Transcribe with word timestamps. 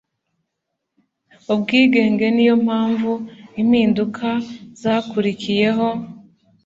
ubwigenge 1.53 2.25
ni 2.35 2.43
yo 2.49 2.55
mpamvu 2.65 3.11
impinduka 3.61 4.29
zakurikiyeho 4.81 5.87